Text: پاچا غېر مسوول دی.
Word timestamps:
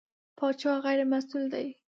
پاچا 0.37 0.73
غېر 0.83 0.99
مسوول 1.11 1.43
دی. 1.53 1.67